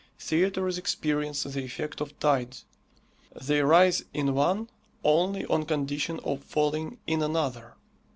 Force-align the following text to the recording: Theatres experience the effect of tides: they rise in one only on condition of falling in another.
Theatres 0.17 0.79
experience 0.79 1.43
the 1.43 1.63
effect 1.63 2.01
of 2.01 2.19
tides: 2.19 2.65
they 3.39 3.61
rise 3.61 4.03
in 4.15 4.33
one 4.33 4.67
only 5.03 5.45
on 5.45 5.63
condition 5.67 6.19
of 6.23 6.41
falling 6.43 6.97
in 7.05 7.21
another. 7.21 7.75